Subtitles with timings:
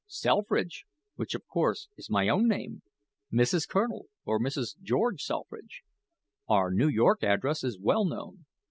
[0.07, 2.81] "Selfridge which, of course, is my own name.
[3.31, 3.67] Mrs.
[3.69, 4.73] Colonel, or Mrs.
[4.81, 5.83] George Selfridge.
[6.49, 8.47] Our New York address is well known.